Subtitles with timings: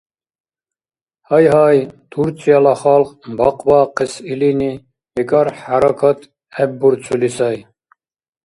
[1.27, 1.77] Гьайгьай.
[2.11, 4.71] Турцияла халкь бахъбаахъес илини,
[5.13, 6.19] бикӀар, хӀяракат
[6.53, 7.57] гӀеббурцули сай.